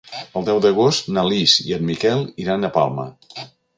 [0.39, 3.07] El deu d'agost na Lis i en Miquel iran a Palma.